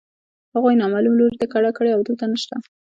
هغوی 0.53 0.79
نامعلوم 0.81 1.13
لوري 1.19 1.37
ته 1.41 1.45
کډه 1.53 1.71
کړې 1.77 1.91
او 1.95 2.01
دلته 2.07 2.25
نشته 2.33 2.55